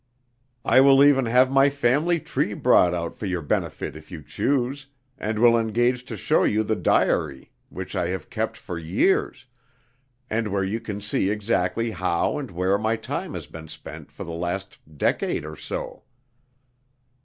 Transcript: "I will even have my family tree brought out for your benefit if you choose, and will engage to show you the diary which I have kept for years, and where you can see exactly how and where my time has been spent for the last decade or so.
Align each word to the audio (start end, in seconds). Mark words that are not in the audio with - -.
"I 0.65 0.81
will 0.81 1.03
even 1.03 1.27
have 1.27 1.51
my 1.51 1.69
family 1.69 2.19
tree 2.19 2.55
brought 2.55 2.91
out 2.95 3.15
for 3.19 3.27
your 3.27 3.43
benefit 3.43 3.95
if 3.95 4.09
you 4.09 4.23
choose, 4.23 4.87
and 5.15 5.37
will 5.37 5.55
engage 5.55 6.05
to 6.05 6.17
show 6.17 6.43
you 6.43 6.63
the 6.63 6.75
diary 6.75 7.51
which 7.69 7.95
I 7.95 8.07
have 8.07 8.31
kept 8.31 8.57
for 8.57 8.79
years, 8.79 9.45
and 10.27 10.47
where 10.47 10.63
you 10.63 10.79
can 10.79 11.01
see 11.01 11.29
exactly 11.29 11.91
how 11.91 12.39
and 12.39 12.49
where 12.49 12.79
my 12.79 12.95
time 12.95 13.35
has 13.35 13.45
been 13.45 13.67
spent 13.67 14.11
for 14.11 14.23
the 14.23 14.31
last 14.31 14.79
decade 14.97 15.45
or 15.45 15.55
so. 15.55 16.01